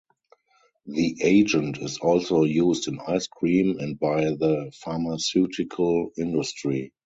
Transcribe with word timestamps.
The 0.87 1.21
agent 1.21 1.77
is 1.77 1.99
also 1.99 2.41
used 2.43 2.87
in 2.87 2.97
ice 3.05 3.27
cream 3.27 3.77
and 3.77 3.99
by 3.99 4.31
the 4.31 4.71
pharmaceutical 4.75 6.11
industry. 6.17 6.91